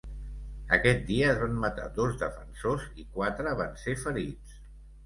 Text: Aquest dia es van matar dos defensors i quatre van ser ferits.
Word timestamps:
Aquest 0.77 1.03
dia 1.09 1.27
es 1.33 1.37
van 1.43 1.53
matar 1.65 1.87
dos 1.99 2.17
defensors 2.25 2.89
i 3.05 3.07
quatre 3.21 3.57
van 3.63 3.79
ser 3.87 3.99
ferits. 4.07 4.61